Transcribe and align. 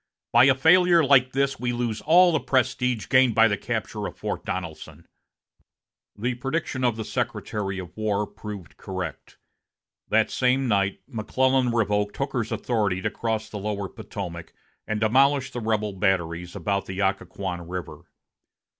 By 0.31 0.45
a 0.45 0.55
failure 0.55 1.03
like 1.03 1.31
this 1.31 1.59
we 1.59 1.73
lose 1.73 2.01
all 2.01 2.31
the 2.31 2.39
prestige 2.39 3.07
gained 3.07 3.35
by 3.35 3.47
the 3.47 3.55
capture 3.55 4.07
of 4.07 4.17
Fort 4.17 4.43
Donelson." 4.43 5.05
The 6.15 6.33
prediction 6.33 6.83
of 6.83 6.95
the 6.95 7.05
Secretary 7.05 7.77
of 7.77 7.95
War 7.95 8.25
proved 8.25 8.77
correct. 8.77 9.37
That 10.07 10.31
same 10.31 10.67
night, 10.67 11.01
McClellan 11.05 11.69
revoked 11.69 12.17
Hooker's 12.17 12.51
authority 12.51 13.03
to 13.03 13.11
cross 13.11 13.47
the 13.47 13.59
lower 13.59 13.87
Potomac 13.87 14.55
and 14.87 14.99
demolish 14.99 15.51
the 15.51 15.61
rebel 15.61 15.93
batteries 15.93 16.55
about 16.55 16.87
the 16.87 16.99
Occoquan 16.99 17.67
River. 17.67 17.99